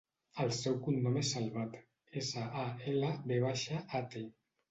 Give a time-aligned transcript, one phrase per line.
[0.43, 1.75] El seu cognom és Salvat:
[2.23, 4.27] essa, a, ela, ve baixa, a, te.